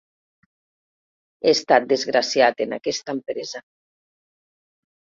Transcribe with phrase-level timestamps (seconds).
[1.43, 3.67] He estat desgraciat en aquesta empresa.